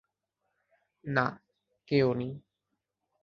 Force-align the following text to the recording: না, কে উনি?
না, 1.05 1.25
কে 1.87 1.97
উনি? 2.03 2.29